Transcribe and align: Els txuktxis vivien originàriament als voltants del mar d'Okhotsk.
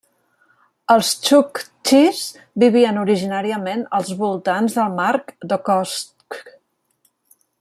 Els 0.93 1.09
txuktxis 1.25 2.21
vivien 2.63 2.97
originàriament 3.03 3.85
als 3.99 4.11
voltants 4.23 4.79
del 4.81 4.97
mar 5.01 5.13
d'Okhotsk. 5.53 6.43